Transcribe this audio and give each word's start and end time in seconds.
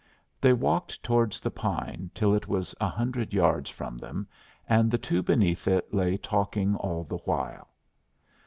They 0.41 0.51
walked 0.53 1.03
towards 1.03 1.39
the 1.39 1.51
pine 1.51 2.09
till 2.15 2.33
it 2.33 2.47
was 2.47 2.73
a 2.81 2.87
hundred 2.89 3.35
yards 3.35 3.69
from 3.69 3.99
them, 3.99 4.27
and 4.67 4.89
the 4.89 4.97
two 4.97 5.21
beneath 5.21 5.67
it 5.67 5.93
lay 5.93 6.17
talking 6.17 6.75
all 6.77 7.03
the 7.03 7.17
while. 7.17 7.67